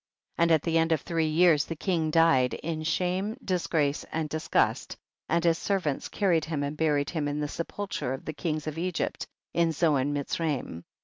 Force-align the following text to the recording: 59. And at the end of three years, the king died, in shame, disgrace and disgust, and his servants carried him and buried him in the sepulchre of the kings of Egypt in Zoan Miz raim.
59. 0.39 0.43
And 0.43 0.51
at 0.51 0.63
the 0.63 0.79
end 0.79 0.91
of 0.93 1.01
three 1.01 1.27
years, 1.27 1.65
the 1.65 1.75
king 1.75 2.09
died, 2.09 2.55
in 2.55 2.81
shame, 2.81 3.37
disgrace 3.45 4.03
and 4.11 4.27
disgust, 4.29 4.97
and 5.29 5.43
his 5.43 5.59
servants 5.59 6.09
carried 6.09 6.45
him 6.45 6.63
and 6.63 6.75
buried 6.75 7.11
him 7.11 7.27
in 7.27 7.39
the 7.39 7.47
sepulchre 7.47 8.11
of 8.11 8.25
the 8.25 8.33
kings 8.33 8.65
of 8.65 8.79
Egypt 8.79 9.27
in 9.53 9.71
Zoan 9.71 10.11
Miz 10.11 10.37
raim. 10.39 10.85